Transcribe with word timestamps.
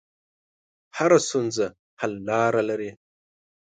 هره 0.97 1.17
ستونزه 1.27 1.65
حل 1.99 2.11
لاره 2.27 2.61
لري. 2.69 2.91